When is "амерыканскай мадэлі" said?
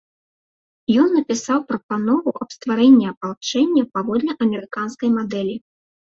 4.47-5.55